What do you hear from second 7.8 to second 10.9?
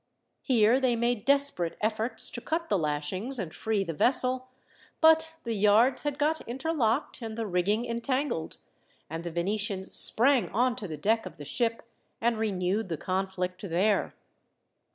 entangled, and the Venetians sprang on to